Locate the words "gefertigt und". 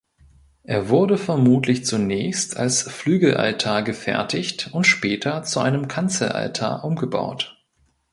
3.83-4.85